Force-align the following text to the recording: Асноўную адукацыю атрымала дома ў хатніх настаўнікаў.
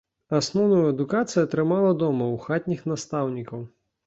Асноўную 0.37 0.79
адукацыю 0.93 1.43
атрымала 1.49 1.93
дома 2.05 2.25
ў 2.33 2.45
хатніх 2.47 2.81
настаўнікаў. 2.95 3.61